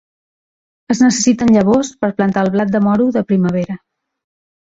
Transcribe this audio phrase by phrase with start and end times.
[0.93, 3.79] Es necessiten llavors per plantar el blat de moro de primavera.